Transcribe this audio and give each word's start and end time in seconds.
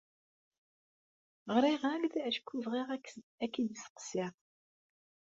Ɣriɣ-ak-d 1.55 2.15
acku 2.29 2.55
bɣiɣ 2.65 2.87
ad 3.43 3.49
k-sseqsiɣ. 3.53 4.33